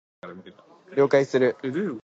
[0.95, 1.55] 了解する